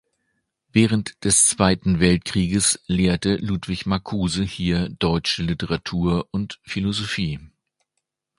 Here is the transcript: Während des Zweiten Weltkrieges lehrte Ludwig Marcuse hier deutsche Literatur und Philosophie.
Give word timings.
Während 0.71 1.23
des 1.25 1.45
Zweiten 1.45 1.99
Weltkrieges 1.99 2.83
lehrte 2.87 3.35
Ludwig 3.35 3.85
Marcuse 3.85 4.43
hier 4.43 4.89
deutsche 4.89 5.43
Literatur 5.43 6.27
und 6.31 6.59
Philosophie. 6.63 7.39